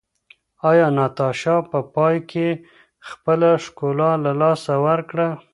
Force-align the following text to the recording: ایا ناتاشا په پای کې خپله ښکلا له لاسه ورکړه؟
ایا 0.69 0.87
ناتاشا 0.97 1.55
په 1.69 1.79
پای 1.93 2.17
کې 2.29 2.47
خپله 3.09 3.49
ښکلا 3.63 4.11
له 4.23 4.31
لاسه 4.41 4.73
ورکړه؟ 4.85 5.27